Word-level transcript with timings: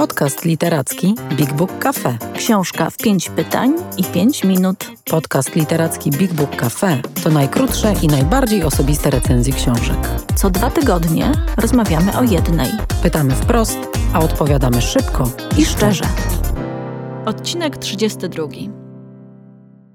Podcast 0.00 0.44
literacki 0.44 1.14
Big 1.36 1.52
Book 1.52 1.78
Cafe. 1.78 2.18
Książka 2.36 2.90
w 2.90 2.96
pięć 2.96 3.30
pytań 3.30 3.74
i 3.96 4.04
pięć 4.04 4.44
minut. 4.44 4.90
Podcast 5.10 5.56
literacki 5.56 6.10
Big 6.10 6.32
Book 6.32 6.56
Cafe 6.56 7.02
to 7.24 7.30
najkrótsze 7.30 7.94
i 8.02 8.06
najbardziej 8.06 8.62
osobiste 8.62 9.10
recenzje 9.10 9.52
książek. 9.52 9.96
Co 10.36 10.50
dwa 10.50 10.70
tygodnie 10.70 11.32
rozmawiamy 11.56 12.18
o 12.18 12.22
jednej. 12.22 12.70
Pytamy 13.02 13.34
wprost, 13.34 13.78
a 14.12 14.20
odpowiadamy 14.20 14.82
szybko 14.82 15.30
I 15.58 15.64
szczerze. 15.64 16.04
Odcinek 17.26 17.76
32. 17.76 18.44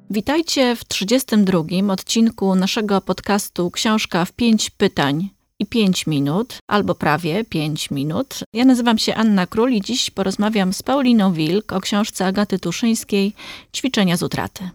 Witajcie 0.09 0.75
w 0.75 0.85
32 0.85 1.59
odcinku 1.93 2.55
naszego 2.55 3.01
podcastu 3.01 3.71
Książka 3.71 4.25
w 4.25 4.31
pięć 4.31 4.69
pytań 4.69 5.34
i 5.59 5.65
5 5.65 6.07
minut, 6.07 6.57
albo 6.67 6.95
prawie 6.95 7.45
5 7.45 7.91
minut. 7.91 8.39
Ja 8.53 8.65
nazywam 8.65 8.97
się 8.97 9.15
Anna 9.15 9.47
Król 9.47 9.71
i 9.71 9.81
dziś 9.81 10.09
porozmawiam 10.09 10.73
z 10.73 10.83
Pauliną 10.83 11.33
Wilk 11.33 11.73
o 11.73 11.81
książce 11.81 12.25
Agaty 12.25 12.59
Tuszyńskiej 12.59 13.33
Ćwiczenia 13.75 14.17
z 14.17 14.23
utraty. 14.23 14.69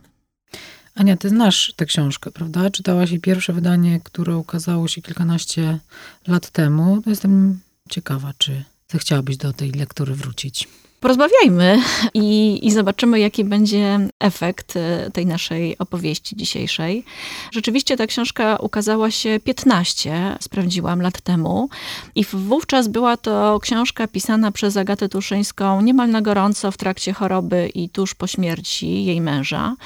Ania, 0.95 1.17
ty 1.17 1.29
znasz 1.29 1.73
tę 1.77 1.87
książkę, 1.87 2.31
prawda? 2.31 2.71
Czytałaś 2.71 3.11
jej 3.11 3.21
pierwsze 3.21 3.53
wydanie, 3.53 4.01
które 4.05 4.37
ukazało 4.37 4.89
się 4.89 5.03
kilkanaście 5.03 5.79
lat 6.27 6.51
temu. 6.51 7.03
Jestem 7.07 7.61
ciekawa, 7.91 8.33
czy 8.39 8.65
chciałabyś 8.95 9.37
do 9.37 9.53
tej 9.53 9.73
lektury 9.73 10.15
wrócić. 10.15 10.69
Porozmawiajmy 11.01 11.83
i, 12.15 12.59
i 12.67 12.71
zobaczymy, 12.71 13.21
jaki 13.21 13.45
będzie 13.45 13.99
efekt 14.19 14.77
e, 14.77 15.11
tej 15.13 15.27
naszej 15.27 15.79
opowieści 15.79 16.37
dzisiejszej. 16.37 17.05
Rzeczywiście 17.53 17.97
ta 17.97 18.07
książka 18.07 18.57
ukazała 18.57 19.11
się 19.11 19.41
15, 19.45 20.37
sprawdziłam, 20.41 21.03
lat 21.03 21.21
temu. 21.21 21.69
I 22.15 22.25
wówczas 22.33 22.89
była 22.89 23.17
to 23.17 23.59
książka 23.63 24.09
pisana 24.09 24.53
przez 24.53 24.77
Agatę 24.77 25.09
Tuszyńską 25.09 25.81
niemal 25.81 26.11
na 26.11 26.23
gorąco 26.23 26.71
w 26.71 26.77
trakcie 26.77 27.13
choroby 27.13 27.71
i 27.75 27.89
tuż 27.89 28.15
po 28.15 28.27
śmierci 28.27 29.05
jej 29.05 29.21
męża. 29.21 29.77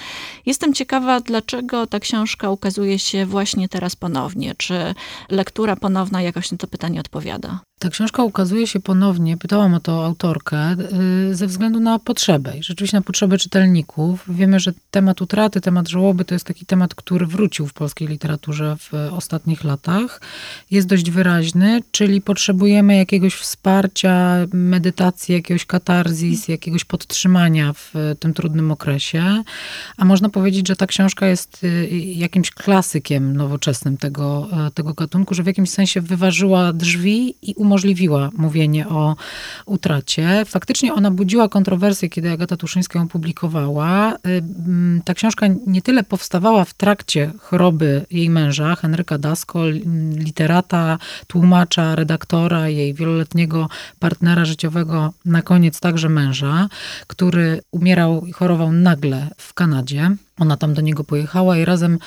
Jestem 0.47 0.75
ciekawa, 0.75 1.21
dlaczego 1.21 1.87
ta 1.87 2.01
książka 2.01 2.51
ukazuje 2.51 2.99
się 2.99 3.27
właśnie 3.27 3.69
teraz 3.69 3.97
ponownie. 3.97 4.55
Czy 4.57 4.95
lektura 5.31 5.77
ponowna 5.77 6.23
jakoś 6.23 6.53
na 6.53 6.59
to 6.59 6.67
pytanie 6.67 7.01
odpowiada? 7.01 7.61
Ta 7.85 7.91
książka 7.91 8.25
ukazuje 8.25 8.67
się 8.67 8.81
ponownie, 8.81 9.37
pytałam 9.37 9.75
o 9.75 9.81
to 9.81 10.05
autorkę, 10.05 10.77
y, 11.31 11.35
ze 11.35 11.47
względu 11.47 11.81
na 11.81 11.99
potrzebę. 11.99 12.53
Rzeczywiście 12.61 12.97
na 12.97 13.03
potrzebę 13.03 13.39
czytelników. 13.39 14.25
Wiemy, 14.29 14.61
że 14.61 14.73
temat 14.91 15.23
utraty, 15.23 15.61
temat 15.61 15.89
żałoby 15.89 16.25
to 16.25 16.35
jest 16.35 16.47
taki 16.47 16.67
temat, 16.67 16.95
który 16.95 17.27
wrócił 17.27 17.67
w 17.67 17.73
polskiej 17.73 18.09
literaturze 18.09 18.77
w 18.81 18.93
ostatnich 19.13 19.65
latach. 19.65 20.21
Jest 20.71 20.89
dość 20.89 21.11
wyraźny, 21.11 21.81
czyli 21.91 22.21
potrzebujemy 22.21 22.97
jakiegoś 22.97 23.35
wsparcia, 23.35 24.37
medytacji, 24.53 25.35
jakiegoś 25.35 25.67
katarzis, 25.67 26.49
jakiegoś 26.49 26.85
podtrzymania 26.85 27.73
w 27.73 27.95
tym 28.21 28.35
trudnym 28.35 28.71
okresie. 28.71 29.43
A 29.97 30.05
można 30.05 30.29
powiedzieć, 30.29 30.69
że 30.69 30.77
ta 30.77 30.87
książka 30.87 31.27
jest 31.27 31.65
y, 31.65 31.89
jakimś 32.03 32.51
klasykiem 32.51 33.37
nowoczesnym 33.37 33.97
tego, 33.97 34.49
y, 34.69 34.71
tego 34.71 34.95
gatunku, 34.95 35.35
że 35.35 35.43
w 35.43 35.47
jakimś 35.47 35.71
sensie 35.71 36.01
wyważyła 36.01 36.73
drzwi 36.73 37.35
i 37.43 37.55
umożliwiła 37.55 37.74
mówienie 38.37 38.89
o 38.89 39.17
utracie. 39.67 40.45
Faktycznie 40.45 40.95
ona 40.95 41.11
budziła 41.11 41.49
kontrowersje, 41.49 42.09
kiedy 42.09 42.31
Agata 42.31 42.57
Tuszyńska 42.57 42.99
ją 42.99 43.09
publikowała. 43.09 44.17
Ta 45.05 45.15
książka 45.15 45.47
nie 45.67 45.83
tyle 45.83 46.03
powstawała 46.03 46.65
w 46.65 46.75
trakcie 46.75 47.33
choroby 47.39 48.07
jej 48.11 48.31
męża, 48.31 48.77
Henryka 48.77 49.19
Dasko, 49.19 49.69
literata, 50.17 50.99
tłumacza, 51.27 51.95
redaktora, 51.95 52.69
jej 52.69 52.95
wieloletniego 52.95 53.69
partnera 53.99 54.45
życiowego, 54.45 55.13
na 55.25 55.43
koniec 55.43 55.81
także 55.81 56.09
męża, 56.09 56.69
który 57.07 57.61
umierał 57.71 58.27
i 58.27 58.33
chorował 58.33 58.73
nagle 58.73 59.29
w 59.37 59.55
Kanadzie. 59.55 60.11
Ona 60.39 60.57
tam 60.57 60.75
do 60.75 60.81
niego 60.81 61.05
pojechała 61.05 61.59
i 61.59 61.65
razem 61.65 61.99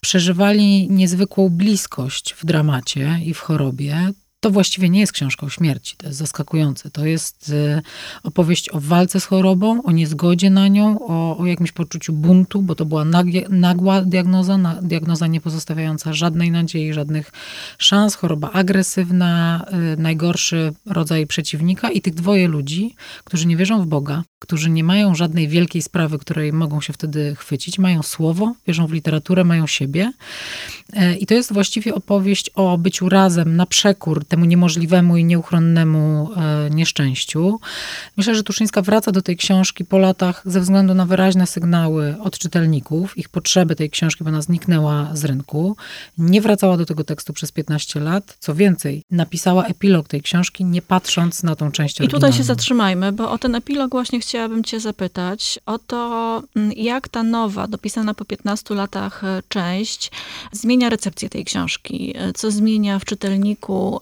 przeżywali 0.00 0.90
niezwykłą 0.90 1.48
bliskość 1.48 2.32
w 2.34 2.46
dramacie 2.46 3.18
i 3.24 3.34
w 3.34 3.40
chorobie 3.40 4.12
to 4.40 4.50
właściwie 4.50 4.90
nie 4.90 5.00
jest 5.00 5.12
książka 5.12 5.46
o 5.46 5.48
śmierci, 5.48 5.96
to 5.96 6.06
jest 6.06 6.18
zaskakujące. 6.18 6.90
To 6.90 7.06
jest 7.06 7.48
y, 7.48 7.82
opowieść 8.22 8.68
o 8.68 8.80
walce 8.80 9.20
z 9.20 9.24
chorobą, 9.24 9.82
o 9.82 9.92
niezgodzie 9.92 10.50
na 10.50 10.68
nią, 10.68 10.98
o, 11.00 11.38
o 11.38 11.46
jakimś 11.46 11.72
poczuciu 11.72 12.12
buntu, 12.12 12.62
bo 12.62 12.74
to 12.74 12.84
była 12.84 13.04
nagła 13.48 14.02
diagnoza, 14.02 14.58
diagnoza 14.82 15.26
nie 15.26 15.40
pozostawiająca 15.40 16.12
żadnej 16.12 16.50
nadziei, 16.50 16.92
żadnych 16.92 17.32
szans, 17.78 18.14
choroba 18.14 18.50
agresywna, 18.50 19.64
y, 19.94 20.00
najgorszy 20.00 20.72
rodzaj 20.86 21.26
przeciwnika 21.26 21.90
i 21.90 22.00
tych 22.00 22.14
dwoje 22.14 22.48
ludzi, 22.48 22.94
którzy 23.24 23.46
nie 23.46 23.56
wierzą 23.56 23.82
w 23.82 23.86
Boga, 23.86 24.22
którzy 24.40 24.70
nie 24.70 24.84
mają 24.84 25.14
żadnej 25.14 25.48
wielkiej 25.48 25.82
sprawy, 25.82 26.18
której 26.18 26.52
mogą 26.52 26.80
się 26.80 26.92
wtedy 26.92 27.34
chwycić, 27.34 27.78
mają 27.78 28.02
słowo, 28.02 28.54
wierzą 28.66 28.86
w 28.86 28.92
literaturę, 28.92 29.44
mają 29.44 29.66
siebie. 29.66 30.12
Y, 30.92 31.16
I 31.16 31.26
to 31.26 31.34
jest 31.34 31.52
właściwie 31.52 31.94
opowieść 31.94 32.50
o 32.54 32.78
byciu 32.78 33.08
razem 33.08 33.56
na 33.56 33.66
przekór 33.66 34.24
temu 34.24 34.44
niemożliwemu 34.44 35.16
i 35.16 35.24
nieuchronnemu 35.24 36.30
e, 36.36 36.70
nieszczęściu. 36.70 37.60
Myślę, 38.16 38.34
że 38.34 38.42
Tuszyńska 38.42 38.82
wraca 38.82 39.12
do 39.12 39.22
tej 39.22 39.36
książki 39.36 39.84
po 39.84 39.98
latach 39.98 40.42
ze 40.44 40.60
względu 40.60 40.94
na 40.94 41.06
wyraźne 41.06 41.46
sygnały 41.46 42.16
od 42.20 42.38
czytelników, 42.38 43.18
ich 43.18 43.28
potrzeby 43.28 43.76
tej 43.76 43.90
książki, 43.90 44.24
bo 44.24 44.30
ona 44.30 44.42
zniknęła 44.42 45.10
z 45.12 45.24
rynku. 45.24 45.76
Nie 46.18 46.40
wracała 46.40 46.76
do 46.76 46.86
tego 46.86 47.04
tekstu 47.04 47.32
przez 47.32 47.52
15 47.52 48.00
lat. 48.00 48.36
Co 48.38 48.54
więcej, 48.54 49.04
napisała 49.10 49.64
epilog 49.64 50.08
tej 50.08 50.22
książki, 50.22 50.64
nie 50.64 50.82
patrząc 50.82 51.42
na 51.42 51.56
tą 51.56 51.72
część 51.72 52.00
oryginalną. 52.00 52.18
I 52.18 52.20
tutaj 52.20 52.38
się 52.38 52.44
zatrzymajmy, 52.44 53.12
bo 53.12 53.30
o 53.30 53.38
ten 53.38 53.54
epilog 53.54 53.90
właśnie 53.90 54.20
chciałabym 54.30 54.64
cię 54.64 54.80
zapytać. 54.80 55.58
O 55.66 55.78
to, 55.78 56.42
mm, 56.56 56.72
jak 56.72 57.08
ta 57.08 57.22
nowa, 57.22 57.66
dopisana 57.66 58.14
po 58.14 58.24
15 58.24 58.74
latach 58.74 59.24
e, 59.24 59.42
część 59.48 60.10
zmienia 60.52 60.88
recepcję 60.88 61.28
tej 61.28 61.44
książki. 61.44 62.14
E, 62.16 62.32
co 62.32 62.50
zmienia 62.50 62.98
w 62.98 63.04
czytelniku 63.04 64.00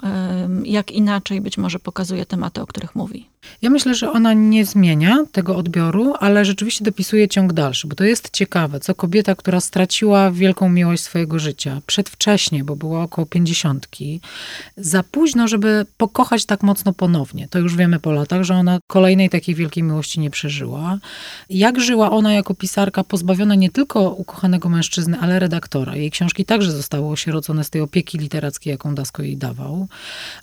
jak 0.65 0.91
inaczej 0.91 1.41
być 1.41 1.59
może 1.59 1.79
pokazuje 1.79 2.27
tematy, 2.27 2.61
o 2.61 2.67
których 2.67 2.95
mówi. 2.95 3.27
Ja 3.63 3.71
myślę, 3.71 3.95
że 3.95 4.13
ona 4.13 4.33
nie 4.33 4.65
zmienia 4.67 5.25
tego 5.33 5.57
odbioru, 5.57 6.15
ale 6.21 6.45
rzeczywiście 6.45 6.85
dopisuje 6.85 7.29
ciąg 7.29 7.53
dalszy, 7.53 7.87
bo 7.87 7.97
to 7.97 8.05
jest 8.05 8.31
ciekawe, 8.31 8.81
co 8.81 8.95
kobieta, 8.95 9.35
która 9.35 9.61
straciła 9.61 10.31
wielką 10.31 10.69
miłość 10.69 11.03
swojego 11.03 11.39
życia 11.39 11.81
przedwcześnie, 11.87 12.65
bo 12.65 12.77
była 12.77 13.03
około 13.03 13.27
pięćdziesiątki, 13.27 14.21
za 14.77 15.03
późno, 15.03 15.49
żeby 15.49 15.87
pokochać 15.97 16.45
tak 16.47 16.63
mocno 16.63 16.93
ponownie. 16.93 17.49
To 17.51 17.59
już 17.59 17.77
wiemy 17.77 18.01
po 18.01 18.13
latach, 18.13 18.43
że 18.43 18.55
ona 18.55 18.79
kolejnej 18.87 19.31
takiej 19.31 19.55
wielkiej 19.55 19.83
miłości 19.83 20.18
nie 20.19 20.31
przeżyła. 20.31 20.99
Jak 21.51 21.81
żyła 21.81 22.11
ona 22.11 22.33
jako 22.33 22.55
pisarka, 22.55 23.05
pozbawiona 23.05 23.55
nie 23.55 23.71
tylko 23.71 24.11
ukochanego 24.11 24.69
mężczyzny, 24.69 25.19
ale 25.21 25.39
redaktora. 25.39 25.97
Jej 25.97 26.11
książki 26.11 26.45
także 26.45 26.73
zostały 26.73 27.09
osierocone 27.09 27.65
z 27.65 27.71
tej 27.71 27.81
opieki 27.81 28.19
literackiej, 28.19 28.71
jaką 28.71 28.95
Dasko 28.95 29.23
jej 29.23 29.37
dawał. 29.37 29.89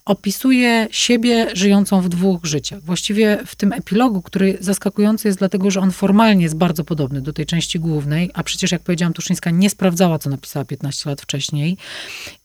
Opisuje 0.05 0.87
siebie 0.91 1.47
żyjącą 1.53 2.01
w 2.01 2.09
dwóch 2.09 2.45
życiach 2.45 2.81
właściwie 2.81 3.39
w 3.45 3.55
tym 3.55 3.73
epilogu, 3.73 4.21
który 4.21 4.57
zaskakujący 4.59 5.27
jest 5.27 5.39
dlatego, 5.39 5.71
że 5.71 5.79
on 5.79 5.91
formalnie 5.91 6.43
jest 6.43 6.57
bardzo 6.57 6.83
podobny 6.83 7.21
do 7.21 7.33
tej 7.33 7.45
części 7.45 7.79
głównej, 7.79 8.31
a 8.33 8.43
przecież 8.43 8.71
jak 8.71 8.81
powiedziałam, 8.81 9.13
Tuszyńska 9.13 9.49
nie 9.49 9.69
sprawdzała, 9.69 10.19
co 10.19 10.29
napisała 10.29 10.65
15 10.65 11.09
lat 11.09 11.21
wcześniej 11.21 11.77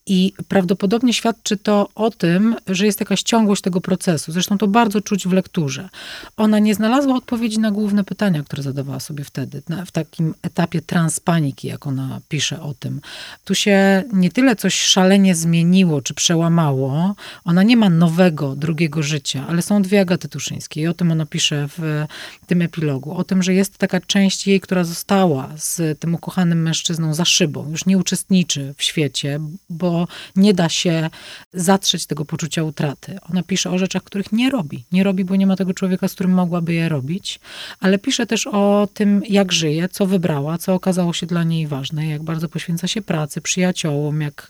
i 0.07 0.33
prawdopodobnie 0.49 1.15
świadczy 1.15 1.57
to 1.57 1.89
o 1.95 2.11
tym, 2.11 2.57
że 2.67 2.87
jest 2.87 3.01
jakaś 3.01 3.23
ciągłość 3.23 3.63
tego 3.63 3.81
procesu. 3.81 4.33
Zresztą 4.33 4.59
to 4.59 4.69
bardzo 4.69 5.01
czuć 5.01 5.27
w 5.29 5.33
lekturze. 5.33 5.89
Ona 6.37 6.59
nie 6.59 6.75
znalazła 6.75 7.17
odpowiedzi 7.17 7.59
na 7.59 7.71
główne 7.71 8.05
pytania, 8.05 8.43
które 8.43 8.63
zadawała 8.63 9.01
sobie 9.01 9.25
wtedy, 9.25 9.63
na, 9.69 9.85
w 9.85 9.91
takim 9.91 10.35
etapie 10.43 10.81
transpaniki, 10.81 11.69
jak 11.69 11.87
ona 11.87 12.21
pisze 12.29 12.63
o 12.63 12.75
tym. 12.75 13.01
Tu 13.45 13.55
się 13.55 14.03
nie 14.13 14.31
tyle 14.31 14.57
coś 14.57 14.81
szalenie 14.81 15.35
zmieniło 15.35 16.03
czy 16.03 16.15
przełamało. 16.15 17.15
Ona 17.45 17.63
nie 17.63 17.77
ma 17.77 17.91
nowego, 17.91 18.57
drugiego 18.57 19.03
życia, 19.03 19.45
ale 19.49 19.63
są 19.63 19.83
dwie 19.83 20.01
Agaty 20.01 20.29
Tuszyńskie 20.29 20.81
i 20.81 20.87
o 20.87 20.95
tym 20.95 21.13
ona 21.13 21.27
pisze 21.27 21.69
w 21.79 22.07
tym 22.47 22.63
epilogu. 22.63 23.15
O 23.15 23.25
tym, 23.25 23.43
że 23.43 23.55
jest 23.55 23.79
taka 23.79 24.01
część 24.01 24.47
jej, 24.47 24.61
która 24.61 24.85
została 24.85 25.49
z 25.57 26.01
tym 26.01 26.15
ukochanym 26.15 26.63
mężczyzną 26.63 27.15
za 27.15 27.25
szybą. 27.25 27.71
Już 27.71 27.87
nie 27.87 27.99
uczestniczy 27.99 28.75
w 28.77 28.83
świecie, 28.83 29.41
bo 29.71 29.90
nie 30.37 30.55
da 30.55 30.69
się 30.69 31.11
zatrzeć 31.53 32.07
tego 32.07 32.25
poczucia 32.25 32.63
utraty. 32.63 33.19
Ona 33.31 33.43
pisze 33.43 33.71
o 33.71 33.79
rzeczach, 33.79 34.03
których 34.03 34.33
nie 34.33 34.51
robi. 34.51 34.85
Nie 34.93 35.05
robi, 35.05 35.25
bo 35.25 35.37
nie 35.37 35.47
ma 35.47 35.57
tego 35.57 35.75
człowieka, 35.75 36.09
z 36.09 36.15
którym 36.15 36.33
mogłaby 36.33 36.75
je 36.75 36.89
robić, 36.89 37.41
ale 37.81 37.99
pisze 37.99 38.27
też 38.27 38.47
o 38.47 38.89
tym, 38.95 39.23
jak 39.29 39.53
żyje, 39.53 39.89
co 39.89 40.07
wybrała, 40.07 40.59
co 40.59 40.75
okazało 40.75 41.13
się 41.13 41.27
dla 41.27 41.45
niej 41.45 41.67
ważne, 41.67 42.07
jak 42.07 42.23
bardzo 42.23 42.49
poświęca 42.49 42.89
się 42.89 43.03
pracy, 43.03 43.41
przyjaciołom, 43.41 44.21
jak 44.21 44.49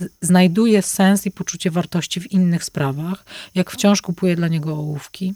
y, 0.00 0.06
znajduje 0.20 0.82
sens 0.82 1.26
i 1.26 1.30
poczucie 1.30 1.70
wartości 1.70 2.20
w 2.20 2.32
innych 2.32 2.64
sprawach, 2.64 3.24
jak 3.54 3.70
wciąż 3.70 4.02
kupuje 4.02 4.36
dla 4.36 4.48
niego 4.48 4.72
ołówki. 4.72 5.34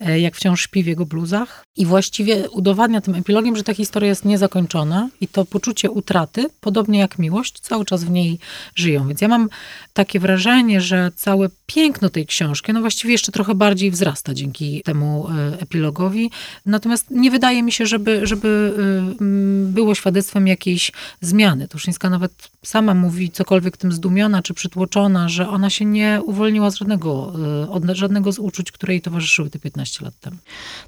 E, 0.00 0.20
jak 0.20 0.36
wciąż 0.36 0.62
śpi 0.62 0.82
w 0.82 0.86
jego 0.86 1.06
bluzach. 1.06 1.64
I 1.76 1.86
właściwie 1.86 2.50
udowadnia 2.50 3.00
tym 3.00 3.14
epilogiem, 3.14 3.56
że 3.56 3.62
ta 3.62 3.74
historia 3.74 4.08
jest 4.08 4.24
niezakończona 4.24 5.08
i 5.20 5.28
to 5.28 5.44
poczucie 5.44 5.90
utraty, 5.90 6.46
podobnie 6.60 6.98
jak 6.98 7.18
miłość, 7.18 7.60
cały 7.60 7.84
czas 7.84 8.04
w 8.04 8.10
niej 8.10 8.38
żyją. 8.74 9.08
Więc 9.08 9.20
ja 9.20 9.28
mam 9.28 9.48
takie 9.92 10.20
wrażenie, 10.20 10.80
że 10.80 11.10
całe 11.16 11.48
piękno 11.66 12.10
tej 12.10 12.26
książki, 12.26 12.72
no 12.72 12.80
właściwie 12.80 13.12
jeszcze 13.12 13.32
trochę 13.32 13.54
bardziej 13.54 13.90
wzrasta 13.90 14.34
dzięki 14.34 14.82
temu 14.82 15.28
e, 15.28 15.60
epilogowi. 15.60 16.30
Natomiast 16.66 17.10
nie 17.10 17.30
wydaje 17.30 17.62
mi 17.62 17.72
się, 17.72 17.86
żeby, 17.86 18.26
żeby 18.26 18.74
e, 19.20 19.24
było 19.72 19.94
świadectwem 19.94 20.46
jakiejś 20.46 20.92
zmiany. 21.20 21.68
Tuszyńska 21.68 22.10
nawet 22.10 22.32
sama 22.64 22.94
mówi, 22.94 23.30
cokolwiek 23.30 23.76
tym 23.76 23.92
zdumiona 23.92 24.42
czy 24.42 24.54
przytłoczona, 24.54 25.28
że 25.28 25.48
ona 25.48 25.70
się 25.70 25.84
nie 25.84 26.20
uwolniła 26.24 26.70
z 26.70 26.74
żadnego, 26.74 27.32
od 27.70 27.84
żadnego 27.92 28.32
z 28.32 28.38
uczuć, 28.38 28.72
które 28.72 28.92
jej 28.92 29.02
towarzyszyły 29.02 29.50
te 29.50 29.58
15 29.58 29.87
lat 30.00 30.20
temu. 30.20 30.36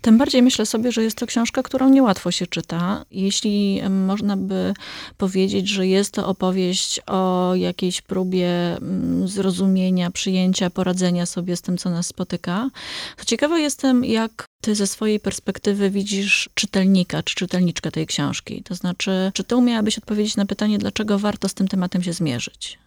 Tym 0.00 0.18
bardziej 0.18 0.42
myślę 0.42 0.66
sobie, 0.66 0.92
że 0.92 1.02
jest 1.02 1.16
to 1.16 1.26
książka, 1.26 1.62
którą 1.62 1.88
niełatwo 1.88 2.30
się 2.30 2.46
czyta. 2.46 3.04
Jeśli 3.10 3.82
można 3.90 4.36
by 4.36 4.74
powiedzieć, 5.18 5.68
że 5.68 5.86
jest 5.86 6.14
to 6.14 6.26
opowieść 6.26 7.00
o 7.06 7.52
jakiejś 7.54 8.00
próbie 8.00 8.76
mm, 8.76 9.28
zrozumienia, 9.28 10.10
przyjęcia, 10.10 10.70
poradzenia 10.70 11.26
sobie 11.26 11.56
z 11.56 11.62
tym, 11.62 11.78
co 11.78 11.90
nas 11.90 12.06
spotyka, 12.06 12.70
to 13.16 13.24
ciekawa 13.24 13.58
jestem, 13.58 14.04
jak 14.04 14.46
ty 14.60 14.74
ze 14.74 14.86
swojej 14.86 15.20
perspektywy 15.20 15.90
widzisz 15.90 16.50
czytelnika 16.54 17.22
czy 17.22 17.34
czytelniczkę 17.34 17.90
tej 17.90 18.06
książki. 18.06 18.62
To 18.62 18.74
znaczy, 18.74 19.32
czy 19.34 19.44
ty 19.44 19.56
umiałabyś 19.56 19.98
odpowiedzieć 19.98 20.36
na 20.36 20.46
pytanie, 20.46 20.78
dlaczego 20.78 21.18
warto 21.18 21.48
z 21.48 21.54
tym 21.54 21.68
tematem 21.68 22.02
się 22.02 22.12
zmierzyć? 22.12 22.78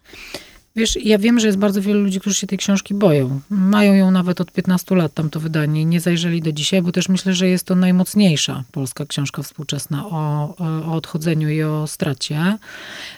Wiesz, 0.76 0.98
ja 1.04 1.18
wiem, 1.18 1.40
że 1.40 1.46
jest 1.46 1.58
bardzo 1.58 1.82
wielu 1.82 2.02
ludzi, 2.02 2.20
którzy 2.20 2.36
się 2.36 2.46
tej 2.46 2.58
książki 2.58 2.94
boją. 2.94 3.40
Mają 3.50 3.94
ją 3.94 4.10
nawet 4.10 4.40
od 4.40 4.52
15 4.52 4.94
lat, 4.94 5.14
tam 5.14 5.30
to 5.30 5.40
wydanie, 5.40 5.84
nie 5.84 6.00
zajrzeli 6.00 6.42
do 6.42 6.52
dzisiaj, 6.52 6.82
bo 6.82 6.92
też 6.92 7.08
myślę, 7.08 7.34
że 7.34 7.48
jest 7.48 7.66
to 7.66 7.74
najmocniejsza 7.74 8.64
polska 8.72 9.06
książka 9.06 9.42
współczesna 9.42 10.06
o, 10.06 10.54
o 10.58 10.92
odchodzeniu 10.92 11.48
i 11.50 11.62
o 11.62 11.86
stracie. 11.86 12.58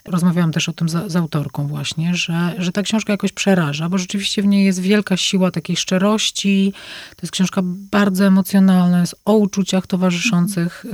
Rozmawiałam 0.05 0.53
też 0.53 0.69
o 0.69 0.73
tym 0.73 0.89
z, 0.89 1.13
z 1.13 1.17
autorką 1.17 1.67
właśnie, 1.67 2.15
że, 2.15 2.55
że 2.59 2.73
ta 2.73 2.83
książka 2.83 3.13
jakoś 3.13 3.33
przeraża, 3.33 3.89
bo 3.89 3.99
rzeczywiście 3.99 4.43
w 4.43 4.47
niej 4.47 4.65
jest 4.65 4.81
wielka 4.81 5.17
siła 5.17 5.51
takiej 5.51 5.77
szczerości. 5.77 6.73
To 7.17 7.21
jest 7.23 7.33
książka 7.33 7.61
bardzo 7.65 8.27
emocjonalna, 8.27 9.01
jest 9.01 9.15
o 9.25 9.37
uczuciach 9.37 9.87
towarzyszących 9.87 10.85
y, 10.85 10.89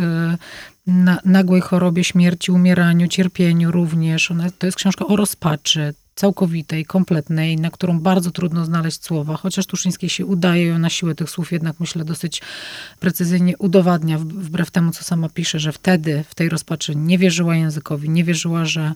na, 0.87 1.19
nagłej 1.25 1.61
chorobie, 1.61 2.05
śmierci, 2.05 2.53
umieraniu, 2.53 3.09
cierpieniu 3.09 3.71
również. 3.71 4.31
Ona, 4.31 4.51
to 4.59 4.67
jest 4.67 4.79
książka 4.79 5.07
o 5.07 5.17
rozpaczy, 5.17 5.95
całkowitej, 6.15 6.85
kompletnej, 6.85 7.57
na 7.57 7.71
którą 7.71 8.01
bardzo 8.01 8.31
trudno 8.31 8.65
znaleźć 8.65 9.05
słowa, 9.05 9.37
chociaż 9.37 9.67
Tuszyńskiej 9.67 10.11
się 10.11 10.27
udaje 10.27 10.67
ją 10.67 10.79
na 10.79 10.91
siłę 10.91 11.15
tych 11.15 11.31
słów 11.31 11.53
jednak 11.53 11.81
myślę 11.81 12.05
dosyć 12.05 12.43
precyzyjnie 13.01 13.59
udowadnia, 13.59 14.19
wbrew 14.19 14.71
temu, 14.71 14.93
co 14.93 15.05
sama 15.05 15.29
pisze, 15.29 15.59
że 15.59 15.73
wtedy 15.73 16.25
w 16.29 16.35
tej 16.35 16.49
rozpaczy 16.49 16.97
nie 16.97 17.19
wierzyła 17.19 17.57
językowi, 17.57 18.11
nie 18.11 18.25
wierzyła, 18.25 18.65
że 18.65 18.93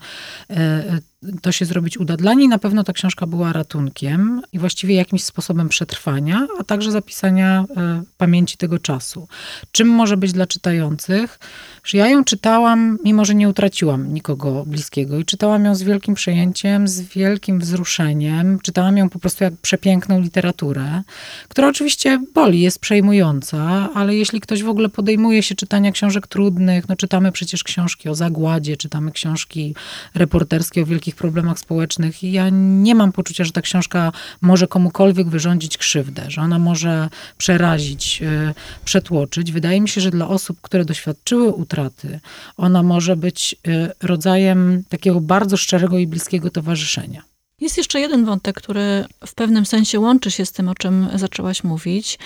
e, 0.51 0.99
to 1.43 1.53
się 1.53 1.65
zrobić 1.65 1.99
uda. 1.99 2.17
Dla 2.17 2.35
niej 2.35 2.49
na 2.49 2.59
pewno 2.59 2.85
ta 2.85 2.93
książka 2.93 3.27
była 3.27 3.53
ratunkiem 3.53 4.43
i 4.53 4.59
właściwie 4.59 4.95
jakimś 4.95 5.25
sposobem 5.25 5.69
przetrwania, 5.69 6.47
a 6.61 6.65
także 6.65 6.91
zapisania 6.91 7.65
e, 7.77 8.03
pamięci 8.19 8.57
tego 8.57 8.79
czasu. 8.79 9.29
Czym 9.73 9.89
może 9.89 10.17
być 10.17 10.33
dla 10.33 10.47
czytających? 10.47 11.39
Że 11.85 11.99
ja 11.99 12.09
ją 12.09 12.25
czytałam, 12.25 12.99
mimo 13.05 13.25
że 13.25 13.35
nie 13.35 13.49
utraciłam 13.49 14.15
nikogo 14.15 14.65
bliskiego 14.67 15.19
i 15.19 15.25
czytałam 15.25 15.65
ją 15.65 15.75
z 15.75 15.83
wielkim 15.83 16.15
przejęciem, 16.15 16.89
z 16.89 17.01
wielkim 17.01 17.59
wzruszeniem. 17.59 18.59
Czytałam 18.63 18.97
ją 18.97 19.09
po 19.09 19.19
prostu 19.19 19.45
jak 19.45 19.55
przepiękną 19.57 20.21
literaturę, 20.21 21.03
która 21.49 21.69
oczywiście 21.69 22.21
boli, 22.35 22.61
jest 22.61 22.79
przejmująca, 22.79 23.89
ale 23.95 24.17
jeśli 24.17 24.41
ktoś 24.41 24.63
w 24.63 24.69
ogóle 24.69 24.89
podejmuje 24.89 25.43
się 25.43 25.55
czytania 25.55 25.93
książek 25.93 26.27
trudnych, 26.27 26.89
no 26.89 26.97
czytamy 26.97 27.33
przecież 27.33 27.65
książki 27.65 28.09
o 28.09 28.15
zagładzie, 28.15 28.77
czytamy 28.77 29.13
książki 29.13 29.75
reporterskie 30.15 30.83
o 30.83 30.87
wielkich 30.87 31.16
problemach 31.17 31.59
społecznych 31.59 32.25
i 32.25 32.33
ja 32.33 32.49
nie 32.53 32.95
mam 32.95 33.13
poczucia, 33.13 33.45
że 33.45 33.53
ta 33.53 33.63
książka 33.63 34.13
może 34.41 34.69
komukolwiek 34.69 35.29
wyrządzić 35.29 35.79
krzywdę, 35.79 36.25
że 36.29 36.41
ona 36.41 36.59
może 36.59 37.09
przerazić, 37.39 38.21
yy, 38.21 38.55
przetłoczyć. 38.85 39.53
Wydaje 39.53 39.81
mi 39.81 39.89
się, 39.89 40.01
że 40.01 40.11
dla 40.11 40.29
osób, 40.29 40.61
które 40.61 40.85
doświadczyły 40.85 41.49
utraty, 41.53 42.21
ona 42.57 42.83
może 42.83 43.17
być 43.17 43.57
yy, 43.67 43.93
rodzajem 44.03 44.85
takiego 44.89 45.21
bardzo 45.21 45.57
szczerego 45.57 45.99
i 45.99 46.07
bliskiego 46.07 46.51
towarzyszenia. 46.51 47.36
Jest 47.61 47.77
jeszcze 47.77 48.01
jeden 48.01 48.25
wątek, 48.25 48.57
który 48.57 49.05
w 49.27 49.35
pewnym 49.35 49.67
sensie 49.67 50.01
łączy 50.01 50.31
się 50.31 50.47
z 50.47 50.53
tym, 50.53 50.69
o 50.69 50.75
czym 50.75 51.09
zaczęłaś 51.15 51.65
mówić. 51.65 52.19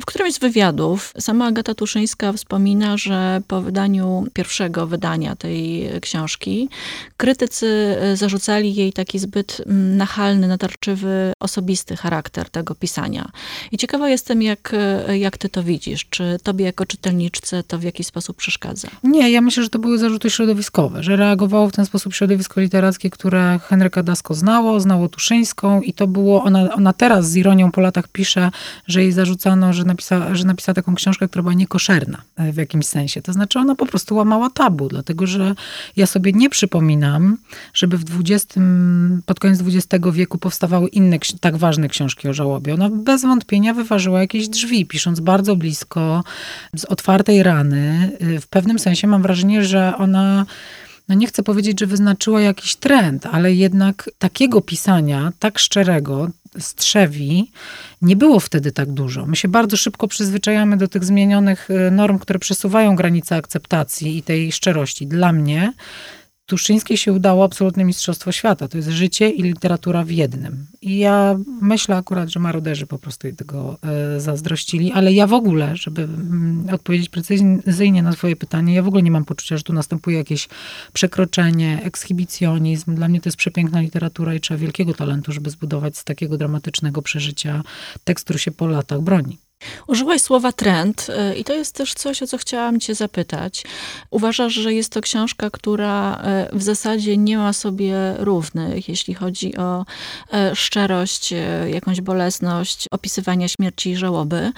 W 0.00 0.06
którymś 0.06 0.34
z 0.34 0.38
wywiadów 0.38 1.12
sama 1.18 1.46
Agata 1.46 1.74
Tuszyńska 1.74 2.32
wspomina, 2.32 2.96
że 2.96 3.42
po 3.48 3.62
wydaniu 3.62 4.26
pierwszego 4.32 4.86
wydania 4.86 5.36
tej 5.36 5.90
książki 6.00 6.68
krytycy 7.16 7.96
zarzucali 8.14 8.74
jej 8.74 8.92
taki 8.92 9.18
zbyt 9.18 9.62
mm, 9.66 9.96
nachalny, 9.96 10.48
natarczywy, 10.48 11.32
osobisty 11.40 11.96
charakter 11.96 12.50
tego 12.50 12.74
pisania. 12.74 13.30
I 13.72 13.78
ciekawa 13.78 14.08
jestem, 14.08 14.42
jak, 14.42 14.72
jak 15.14 15.38
ty 15.38 15.48
to 15.48 15.62
widzisz. 15.62 16.06
Czy 16.10 16.38
tobie 16.42 16.64
jako 16.64 16.86
czytelniczce 16.86 17.62
to 17.62 17.78
w 17.78 17.82
jakiś 17.82 18.06
sposób 18.06 18.36
przeszkadza? 18.36 18.88
Nie, 19.04 19.30
ja 19.30 19.40
myślę, 19.40 19.62
że 19.62 19.68
to 19.68 19.78
były 19.78 19.98
zarzuty 19.98 20.30
środowiskowe, 20.30 21.02
że 21.02 21.16
reagowało 21.16 21.68
w 21.68 21.72
ten 21.72 21.86
sposób 21.86 22.14
środowisko 22.14 22.60
literackie, 22.60 23.10
które 23.10 23.60
Henryka 23.62 24.02
Dasko 24.02 24.34
znało, 24.34 24.75
znało, 24.80 25.08
Tuszyńską 25.08 25.80
i 25.80 25.92
to 25.92 26.06
było, 26.06 26.42
ona, 26.42 26.74
ona 26.74 26.92
teraz 26.92 27.30
z 27.30 27.36
ironią 27.36 27.70
po 27.70 27.80
latach 27.80 28.08
pisze, 28.08 28.50
że 28.86 29.02
jej 29.02 29.12
zarzucano, 29.12 29.72
że 29.72 29.84
napisała, 29.84 30.34
że 30.34 30.44
napisała 30.44 30.74
taką 30.74 30.94
książkę, 30.94 31.28
która 31.28 31.42
była 31.42 31.54
niekoszerna 31.54 32.22
e, 32.36 32.52
w 32.52 32.56
jakimś 32.56 32.86
sensie. 32.86 33.22
To 33.22 33.32
znaczy 33.32 33.58
ona 33.58 33.74
po 33.74 33.86
prostu 33.86 34.16
łamała 34.16 34.50
tabu, 34.50 34.88
dlatego 34.88 35.26
że 35.26 35.54
ja 35.96 36.06
sobie 36.06 36.32
nie 36.32 36.50
przypominam, 36.50 37.36
żeby 37.74 37.98
w 37.98 38.04
XX, 38.20 38.54
pod 39.26 39.40
koniec 39.40 39.60
XX 39.60 40.04
wieku 40.12 40.38
powstawały 40.38 40.88
inne 40.88 41.18
tak 41.40 41.56
ważne 41.56 41.88
książki 41.88 42.28
o 42.28 42.32
żałobie. 42.32 42.74
Ona 42.74 42.90
bez 42.90 43.22
wątpienia 43.22 43.74
wyważyła 43.74 44.20
jakieś 44.20 44.48
drzwi, 44.48 44.86
pisząc 44.86 45.20
bardzo 45.20 45.56
blisko, 45.56 46.24
z 46.76 46.84
otwartej 46.84 47.42
rany. 47.42 48.10
E, 48.20 48.40
w 48.40 48.46
pewnym 48.46 48.78
sensie 48.78 49.06
mam 49.06 49.22
wrażenie, 49.22 49.64
że 49.64 49.92
ona 49.98 50.46
no 51.08 51.14
nie 51.14 51.26
chcę 51.26 51.42
powiedzieć, 51.42 51.80
że 51.80 51.86
wyznaczyła 51.86 52.40
jakiś 52.40 52.76
trend, 52.76 53.26
ale 53.26 53.54
jednak 53.54 54.10
takiego 54.18 54.60
pisania, 54.60 55.32
tak 55.38 55.58
szczerego, 55.58 56.28
strzewi, 56.58 57.50
nie 58.02 58.16
było 58.16 58.40
wtedy 58.40 58.72
tak 58.72 58.92
dużo. 58.92 59.26
My 59.26 59.36
się 59.36 59.48
bardzo 59.48 59.76
szybko 59.76 60.08
przyzwyczajamy 60.08 60.76
do 60.76 60.88
tych 60.88 61.04
zmienionych 61.04 61.70
y, 61.70 61.90
norm, 61.90 62.18
które 62.18 62.38
przesuwają 62.38 62.96
granice 62.96 63.36
akceptacji 63.36 64.16
i 64.16 64.22
tej 64.22 64.52
szczerości. 64.52 65.06
Dla 65.06 65.32
mnie 65.32 65.72
Tuszyńskiej 66.46 66.96
się 66.96 67.12
udało 67.12 67.44
absolutne 67.44 67.84
mistrzostwo 67.84 68.32
świata. 68.32 68.68
To 68.68 68.78
jest 68.78 68.88
życie 68.88 69.30
i 69.30 69.42
literatura 69.42 70.04
w 70.04 70.10
jednym. 70.10 70.66
I 70.82 70.98
ja 70.98 71.38
myślę 71.60 71.96
akurat, 71.96 72.28
że 72.28 72.40
maroderzy 72.40 72.86
po 72.86 72.98
prostu 72.98 73.32
tego 73.36 73.78
e, 73.82 74.20
zazdrościli, 74.20 74.92
ale 74.92 75.12
ja 75.12 75.26
w 75.26 75.32
ogóle, 75.32 75.76
żeby 75.76 76.02
mm, 76.02 76.66
odpowiedzieć 76.72 77.08
precyzyjnie 77.08 78.02
na 78.02 78.12
twoje 78.12 78.36
pytanie, 78.36 78.74
ja 78.74 78.82
w 78.82 78.88
ogóle 78.88 79.02
nie 79.02 79.10
mam 79.10 79.24
poczucia, 79.24 79.56
że 79.56 79.62
tu 79.62 79.72
następuje 79.72 80.18
jakieś 80.18 80.48
przekroczenie, 80.92 81.80
ekshibicjonizm. 81.84 82.94
Dla 82.94 83.08
mnie 83.08 83.20
to 83.20 83.28
jest 83.28 83.38
przepiękna 83.38 83.80
literatura 83.80 84.34
i 84.34 84.40
trzeba 84.40 84.58
wielkiego 84.58 84.94
talentu, 84.94 85.32
żeby 85.32 85.50
zbudować 85.50 85.96
z 85.96 86.04
takiego 86.04 86.38
dramatycznego 86.38 87.02
przeżycia 87.02 87.62
tekst, 88.04 88.24
który 88.24 88.38
się 88.38 88.50
po 88.50 88.66
latach 88.66 89.00
broni. 89.00 89.38
Użyłaś 89.86 90.22
słowa 90.22 90.52
trend 90.52 91.06
y, 91.08 91.36
i 91.36 91.44
to 91.44 91.54
jest 91.54 91.74
też 91.74 91.94
coś, 91.94 92.22
o 92.22 92.26
co 92.26 92.38
chciałam 92.38 92.80
cię 92.80 92.94
zapytać. 92.94 93.64
Uważasz, 94.10 94.52
że 94.52 94.74
jest 94.74 94.92
to 94.92 95.00
książka, 95.00 95.50
która 95.50 96.22
y, 96.52 96.58
w 96.58 96.62
zasadzie 96.62 97.16
nie 97.16 97.38
ma 97.38 97.52
sobie 97.52 98.14
równych, 98.18 98.88
jeśli 98.88 99.14
chodzi 99.14 99.56
o 99.56 99.84
y, 100.52 100.56
szczerość, 100.56 101.34
jakąś 101.72 102.00
bolesność 102.00 102.86
opisywania 102.90 103.48
śmierci 103.48 103.90
i 103.90 103.96
żałoby. 103.96 104.52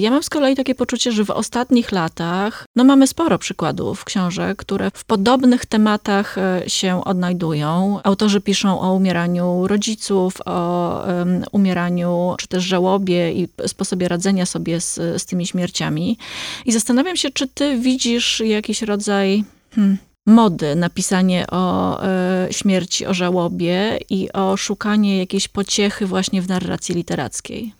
Ja 0.00 0.10
mam 0.10 0.22
z 0.22 0.30
kolei 0.30 0.56
takie 0.56 0.74
poczucie, 0.74 1.12
że 1.12 1.24
w 1.24 1.30
ostatnich 1.30 1.92
latach 1.92 2.64
no 2.76 2.84
mamy 2.84 3.06
sporo 3.06 3.38
przykładów 3.38 4.04
książek, 4.04 4.58
które 4.58 4.90
w 4.94 5.04
podobnych 5.04 5.66
tematach 5.66 6.36
się 6.66 7.04
odnajdują. 7.04 8.00
Autorzy 8.04 8.40
piszą 8.40 8.80
o 8.80 8.92
umieraniu 8.92 9.66
rodziców, 9.66 10.34
o 10.44 11.04
um, 11.06 11.44
umieraniu 11.52 12.34
czy 12.38 12.48
też 12.48 12.64
żałobie 12.64 13.32
i 13.32 13.48
sposobie 13.66 14.08
radzenia 14.10 14.46
sobie 14.46 14.80
z, 14.80 14.94
z 14.94 15.26
tymi 15.26 15.46
śmierciami. 15.46 16.18
I 16.66 16.72
zastanawiam 16.72 17.16
się, 17.16 17.30
czy 17.30 17.48
ty 17.48 17.78
widzisz 17.78 18.42
jakiś 18.46 18.82
rodzaj 18.82 19.44
hmm, 19.74 19.98
mody 20.26 20.76
na 20.76 20.90
pisanie 20.90 21.46
o 21.50 22.04
e, 22.04 22.48
śmierci, 22.50 23.06
o 23.06 23.14
żałobie 23.14 23.98
i 24.10 24.32
o 24.32 24.56
szukanie 24.56 25.18
jakiejś 25.18 25.48
pociechy 25.48 26.06
właśnie 26.06 26.42
w 26.42 26.48
narracji 26.48 26.94
literackiej. 26.94 27.72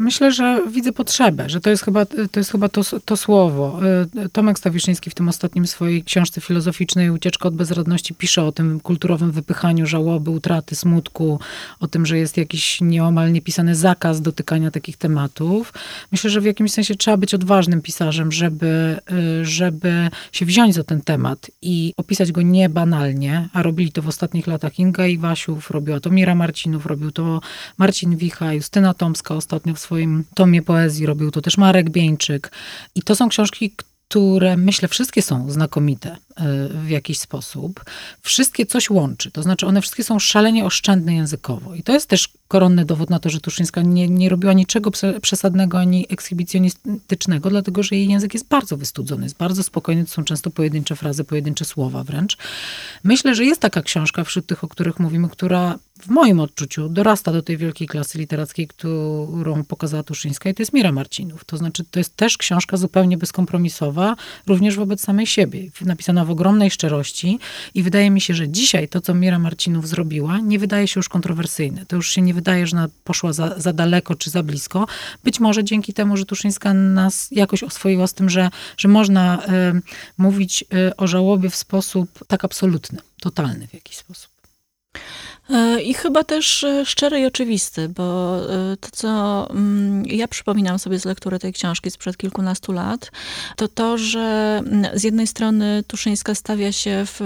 Myślę, 0.00 0.32
że 0.32 0.62
widzę 0.70 0.92
potrzebę, 0.92 1.48
że 1.48 1.60
to 1.60 1.70
jest 1.70 1.84
chyba 1.84 2.04
to, 2.06 2.40
jest 2.40 2.52
chyba 2.52 2.68
to, 2.68 2.82
to 3.04 3.16
słowo. 3.16 3.80
Y, 4.24 4.28
Tomek 4.28 4.58
Stawiszyński 4.58 5.10
w 5.10 5.14
tym 5.14 5.28
ostatnim 5.28 5.66
swojej 5.66 6.04
książce 6.04 6.40
filozoficznej 6.40 7.10
Ucieczka 7.10 7.48
od 7.48 7.54
bezradności 7.54 8.14
pisze 8.14 8.44
o 8.44 8.52
tym 8.52 8.80
kulturowym 8.80 9.32
wypychaniu 9.32 9.86
żałoby, 9.86 10.30
utraty, 10.30 10.76
smutku, 10.76 11.40
o 11.80 11.86
tym, 11.86 12.06
że 12.06 12.18
jest 12.18 12.36
jakiś 12.36 12.80
nieomal 12.80 13.32
niepisany 13.32 13.74
zakaz 13.74 14.20
dotykania 14.20 14.70
takich 14.70 14.96
tematów. 14.96 15.72
Myślę, 16.12 16.30
że 16.30 16.40
w 16.40 16.44
jakimś 16.44 16.72
sensie 16.72 16.94
trzeba 16.94 17.16
być 17.16 17.34
odważnym 17.34 17.82
pisarzem, 17.82 18.32
żeby, 18.32 19.00
y, 19.40 19.44
żeby 19.44 20.08
się 20.32 20.46
wziąć 20.46 20.74
za 20.74 20.84
ten 20.84 21.00
temat 21.00 21.50
i 21.62 21.94
opisać 21.96 22.32
go 22.32 22.42
nie 22.42 22.68
banalnie, 22.68 23.48
a 23.52 23.62
robili 23.62 23.92
to 23.92 24.02
w 24.02 24.08
ostatnich 24.08 24.46
latach 24.46 24.78
Inga 24.78 25.06
Iwasiów, 25.06 25.70
robiła 25.70 26.00
to 26.00 26.10
Mira 26.10 26.34
Marcinów, 26.34 26.86
robił 26.86 27.10
to 27.10 27.40
Marcin 27.78 28.16
Wicha, 28.16 28.52
Justyna 28.52 28.94
Tomska 28.94 29.34
ostatnio 29.34 29.74
w 29.74 29.89
swoim 29.90 30.24
tomie 30.34 30.62
poezji, 30.62 31.06
robił 31.06 31.30
to 31.30 31.40
też 31.40 31.58
Marek 31.58 31.90
Bieńczyk. 31.90 32.52
I 32.94 33.02
to 33.02 33.16
są 33.16 33.28
książki, 33.28 33.74
które 34.08 34.56
myślę 34.56 34.88
wszystkie 34.88 35.22
są 35.22 35.50
znakomite 35.50 36.16
w 36.70 36.88
jakiś 36.88 37.18
sposób. 37.18 37.84
Wszystkie 38.20 38.66
coś 38.66 38.90
łączy, 38.90 39.30
to 39.30 39.42
znaczy 39.42 39.66
one 39.66 39.80
wszystkie 39.80 40.04
są 40.04 40.18
szalenie 40.18 40.64
oszczędne 40.64 41.14
językowo. 41.14 41.74
I 41.74 41.82
to 41.82 41.92
jest 41.92 42.08
też 42.08 42.28
koronny 42.48 42.84
dowód 42.84 43.10
na 43.10 43.18
to, 43.18 43.30
że 43.30 43.40
Tuszyńska 43.40 43.82
nie, 43.82 44.08
nie 44.08 44.28
robiła 44.28 44.52
niczego 44.52 44.90
przesadnego 45.22 45.78
ani 45.78 46.06
ekshibicjonistycznego, 46.08 47.50
dlatego 47.50 47.82
że 47.82 47.96
jej 47.96 48.08
język 48.08 48.34
jest 48.34 48.48
bardzo 48.48 48.76
wystudzony, 48.76 49.22
jest 49.22 49.36
bardzo 49.36 49.62
spokojny, 49.62 50.04
to 50.04 50.10
są 50.10 50.24
często 50.24 50.50
pojedyncze 50.50 50.96
frazy, 50.96 51.24
pojedyncze 51.24 51.64
słowa 51.64 52.04
wręcz. 52.04 52.36
Myślę, 53.04 53.34
że 53.34 53.44
jest 53.44 53.60
taka 53.60 53.82
książka 53.82 54.24
wśród 54.24 54.46
tych, 54.46 54.64
o 54.64 54.68
których 54.68 55.00
mówimy, 55.00 55.28
która 55.28 55.78
w 56.00 56.08
moim 56.08 56.40
odczuciu 56.40 56.88
dorasta 56.88 57.32
do 57.32 57.42
tej 57.42 57.56
wielkiej 57.56 57.88
klasy 57.88 58.18
literackiej, 58.18 58.66
którą 58.66 59.64
pokazała 59.68 60.02
Tuszyńska 60.02 60.50
i 60.50 60.54
to 60.54 60.62
jest 60.62 60.72
Mira 60.72 60.92
Marcinów. 60.92 61.44
To 61.44 61.56
znaczy, 61.56 61.84
to 61.90 62.00
jest 62.00 62.16
też 62.16 62.38
książka 62.38 62.76
zupełnie 62.76 63.18
bezkompromisowa, 63.18 64.16
również 64.46 64.76
wobec 64.76 65.00
samej 65.00 65.26
siebie. 65.26 65.70
Napisana 65.80 66.24
ogromnej 66.30 66.70
szczerości 66.70 67.38
i 67.74 67.82
wydaje 67.82 68.10
mi 68.10 68.20
się, 68.20 68.34
że 68.34 68.48
dzisiaj 68.48 68.88
to, 68.88 69.00
co 69.00 69.14
Mira 69.14 69.38
Marcinów 69.38 69.88
zrobiła, 69.88 70.38
nie 70.38 70.58
wydaje 70.58 70.88
się 70.88 70.98
już 70.98 71.08
kontrowersyjne. 71.08 71.86
To 71.86 71.96
już 71.96 72.10
się 72.10 72.22
nie 72.22 72.34
wydaje, 72.34 72.66
że 72.66 72.88
poszła 73.04 73.32
za, 73.32 73.60
za 73.60 73.72
daleko 73.72 74.14
czy 74.14 74.30
za 74.30 74.42
blisko. 74.42 74.86
Być 75.24 75.40
może 75.40 75.64
dzięki 75.64 75.92
temu, 75.92 76.16
że 76.16 76.24
Tuszyńska 76.24 76.74
nas 76.74 77.28
jakoś 77.30 77.62
oswoiła 77.62 78.06
z 78.06 78.14
tym, 78.14 78.30
że, 78.30 78.50
że 78.76 78.88
można 78.88 79.42
y, 79.44 79.48
mówić 80.18 80.64
y, 80.88 80.96
o 80.96 81.06
żałobie 81.06 81.50
w 81.50 81.56
sposób 81.56 82.24
tak 82.26 82.44
absolutny, 82.44 82.98
totalny 83.20 83.66
w 83.66 83.74
jakiś 83.74 83.96
sposób. 83.96 84.29
E, 85.50 85.82
I 85.82 85.94
chyba 85.94 86.24
też 86.24 86.64
e, 86.64 86.86
szczery 86.86 87.20
i 87.20 87.26
oczywisty, 87.26 87.88
bo 87.88 88.36
e, 88.36 88.76
to, 88.76 88.88
co 88.92 89.46
mm, 89.50 90.06
ja 90.06 90.28
przypominam 90.28 90.78
sobie 90.78 90.98
z 90.98 91.04
lektury 91.04 91.38
tej 91.38 91.52
książki 91.52 91.90
sprzed 91.90 92.16
kilkunastu 92.16 92.72
lat, 92.72 93.10
to 93.56 93.68
to, 93.68 93.98
że 93.98 94.56
mm, 94.66 94.98
z 94.98 95.04
jednej 95.04 95.26
strony 95.26 95.84
Tuszyńska 95.86 96.34
stawia 96.34 96.72
się 96.72 97.02
w 97.06 97.20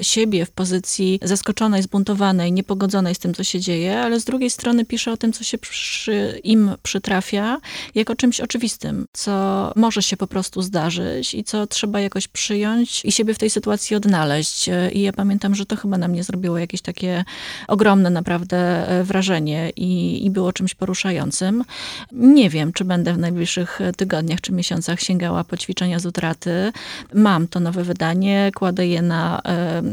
siebie 0.00 0.46
w 0.46 0.50
pozycji 0.50 1.20
zaskoczonej, 1.22 1.82
zbuntowanej, 1.82 2.52
niepogodzonej 2.52 3.14
z 3.14 3.18
tym, 3.18 3.34
co 3.34 3.44
się 3.44 3.60
dzieje, 3.60 4.00
ale 4.00 4.20
z 4.20 4.24
drugiej 4.24 4.50
strony 4.50 4.84
pisze 4.84 5.12
o 5.12 5.16
tym, 5.16 5.32
co 5.32 5.44
się 5.44 5.58
przy, 5.58 6.40
im 6.44 6.70
przytrafia, 6.82 7.60
jako 7.94 8.16
czymś 8.16 8.40
oczywistym, 8.40 9.06
co 9.12 9.72
może 9.76 10.02
się 10.02 10.16
po 10.16 10.26
prostu 10.26 10.62
zdarzyć 10.62 11.34
i 11.34 11.44
co 11.44 11.66
trzeba 11.66 12.00
jakoś 12.00 12.28
przyjąć 12.28 13.04
i 13.04 13.12
siebie 13.12 13.34
w 13.34 13.38
tej 13.38 13.50
sytuacji 13.50 13.96
odnaleźć. 13.96 14.70
I 14.92 15.00
ja 15.00 15.12
pamiętam, 15.12 15.54
że 15.54 15.66
to 15.66 15.76
chyba 15.76 15.98
na 15.98 16.08
mnie 16.08 16.24
zrobiło 16.24 16.58
jakieś 16.70 16.82
takie 16.82 17.24
ogromne 17.68 18.10
naprawdę 18.10 18.88
e, 18.88 19.04
wrażenie 19.04 19.70
i, 19.76 20.24
i 20.26 20.30
było 20.30 20.52
czymś 20.52 20.74
poruszającym. 20.74 21.64
Nie 22.12 22.50
wiem, 22.50 22.72
czy 22.72 22.84
będę 22.84 23.14
w 23.14 23.18
najbliższych 23.18 23.78
tygodniach 23.96 24.40
czy 24.40 24.52
miesiącach 24.52 25.00
sięgała 25.00 25.44
po 25.44 25.56
ćwiczenia 25.56 25.98
z 25.98 26.06
utraty. 26.06 26.72
Mam 27.14 27.48
to 27.48 27.60
nowe 27.60 27.84
wydanie, 27.84 28.50
kładę 28.54 28.86
je 28.86 29.02
na 29.02 29.42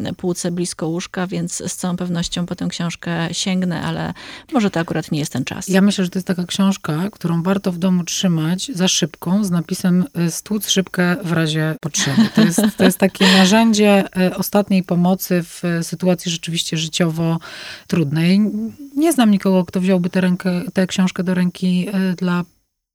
y, 0.09 0.13
półce 0.13 0.51
blisko 0.51 0.87
łóżka, 0.87 1.27
więc 1.27 1.63
z 1.67 1.75
całą 1.75 1.97
pewnością 1.97 2.45
po 2.45 2.55
tę 2.55 2.67
książkę 2.69 3.27
sięgnę, 3.31 3.81
ale 3.81 4.13
może 4.53 4.69
to 4.71 4.79
akurat 4.79 5.11
nie 5.11 5.19
jest 5.19 5.33
ten 5.33 5.45
czas. 5.45 5.67
Ja 5.67 5.81
myślę, 5.81 6.03
że 6.03 6.09
to 6.09 6.19
jest 6.19 6.27
taka 6.27 6.45
książka, 6.45 7.09
którą 7.11 7.43
warto 7.43 7.71
w 7.71 7.77
domu 7.77 8.03
trzymać 8.03 8.71
za 8.73 8.87
szybką, 8.87 9.43
z 9.43 9.51
napisem 9.51 10.05
e, 10.13 10.31
stłuc 10.31 10.69
szybkę 10.69 11.15
w 11.23 11.31
razie 11.31 11.75
potrzeby. 11.81 12.21
To 12.35 12.41
jest, 12.41 12.61
to 12.77 12.83
jest 12.83 12.97
takie 12.97 13.25
narzędzie 13.37 14.03
ostatniej 14.35 14.83
pomocy 14.83 15.43
w 15.43 15.63
sytuacji 15.81 16.31
rzeczywiście 16.31 16.66
życiowo 16.75 17.39
trudnej. 17.87 18.39
Nie 18.95 19.13
znam 19.13 19.31
nikogo, 19.31 19.65
kto 19.65 19.81
wziąłby 19.81 20.09
tę, 20.09 20.21
rękę, 20.21 20.61
tę 20.73 20.87
książkę 20.87 21.23
do 21.23 21.33
ręki 21.33 21.87
e, 21.93 22.15
dla 22.15 22.43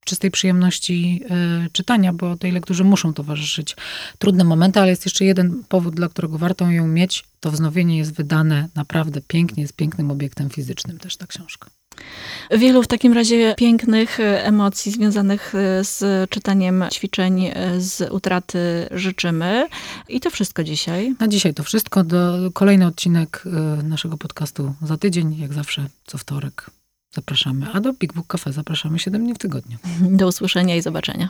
czystej 0.05 0.31
przyjemności 0.31 1.21
y, 1.65 1.69
czytania, 1.71 2.13
bo 2.13 2.37
tej 2.37 2.51
lekturze 2.51 2.83
muszą 2.83 3.13
towarzyszyć 3.13 3.75
trudne 4.19 4.43
momenty, 4.43 4.79
ale 4.79 4.89
jest 4.89 5.05
jeszcze 5.05 5.25
jeden 5.25 5.63
powód, 5.69 5.95
dla 5.95 6.09
którego 6.09 6.37
warto 6.37 6.71
ją 6.71 6.87
mieć. 6.87 7.23
To 7.39 7.51
wznowienie 7.51 7.97
jest 7.97 8.13
wydane 8.13 8.69
naprawdę 8.75 9.21
pięknie, 9.27 9.61
jest 9.63 9.75
pięknym 9.75 10.11
obiektem 10.11 10.49
fizycznym 10.49 10.99
też 10.99 11.17
ta 11.17 11.27
książka. 11.27 11.69
Wielu 12.51 12.83
w 12.83 12.87
takim 12.87 13.13
razie 13.13 13.55
pięknych 13.57 14.19
emocji 14.19 14.91
związanych 14.91 15.55
e, 15.55 15.83
z 15.83 16.29
czytaniem 16.29 16.85
ćwiczeń 16.93 17.45
e, 17.45 17.81
z 17.81 18.11
utraty 18.11 18.59
życzymy. 18.91 19.67
I 20.09 20.19
to 20.19 20.29
wszystko 20.29 20.63
dzisiaj. 20.63 21.15
Na 21.19 21.27
dzisiaj 21.27 21.53
to 21.53 21.63
wszystko. 21.63 22.03
Do, 22.03 22.51
kolejny 22.53 22.85
odcinek 22.85 23.43
e, 23.45 23.83
naszego 23.83 24.17
podcastu 24.17 24.73
za 24.81 24.97
tydzień, 24.97 25.37
jak 25.37 25.53
zawsze 25.53 25.85
co 26.05 26.17
wtorek. 26.17 26.69
Zapraszamy. 27.11 27.67
A 27.73 27.79
do 27.79 27.93
Big 27.93 28.13
Book 28.13 28.27
Cafe 28.27 28.53
zapraszamy 28.53 28.99
7 28.99 29.23
dni 29.23 29.33
w 29.33 29.37
tygodniu. 29.37 29.77
Do 30.01 30.27
usłyszenia 30.27 30.75
i 30.75 30.81
zobaczenia. 30.81 31.29